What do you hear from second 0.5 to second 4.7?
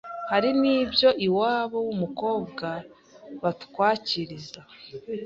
n’ibyo iwabo w’umukobwa batwakiriza